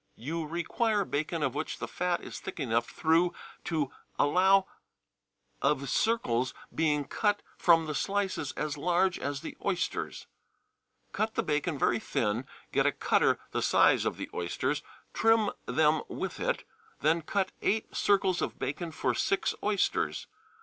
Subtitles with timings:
[0.17, 4.65] You require bacon of which the fat is thick enough through to allow
[5.61, 10.25] of circles being cut from the slices as large as the oysters.
[11.11, 14.81] Cut the bacon very thin, get a cutter the size of the oysters,
[15.13, 16.63] trim them with it,
[17.01, 20.25] then cut eight circles of bacon for six oysters.